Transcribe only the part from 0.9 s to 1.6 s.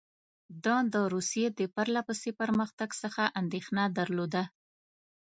د روسیې